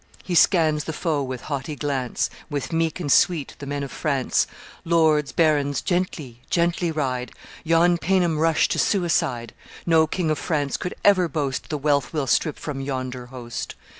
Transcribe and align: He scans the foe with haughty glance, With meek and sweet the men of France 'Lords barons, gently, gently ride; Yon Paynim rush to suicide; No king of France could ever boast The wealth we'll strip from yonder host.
He 0.23 0.33
scans 0.33 0.85
the 0.85 0.93
foe 0.93 1.21
with 1.21 1.41
haughty 1.41 1.75
glance, 1.75 2.31
With 2.49 2.73
meek 2.73 2.99
and 2.99 3.11
sweet 3.11 3.55
the 3.59 3.67
men 3.67 3.83
of 3.83 3.91
France 3.91 4.47
'Lords 4.83 5.31
barons, 5.31 5.79
gently, 5.79 6.41
gently 6.49 6.89
ride; 6.91 7.33
Yon 7.63 7.99
Paynim 7.99 8.39
rush 8.39 8.67
to 8.69 8.79
suicide; 8.79 9.53
No 9.85 10.07
king 10.07 10.31
of 10.31 10.39
France 10.39 10.75
could 10.75 10.95
ever 11.05 11.27
boast 11.27 11.69
The 11.69 11.77
wealth 11.77 12.13
we'll 12.13 12.25
strip 12.25 12.57
from 12.57 12.81
yonder 12.81 13.27
host. 13.27 13.75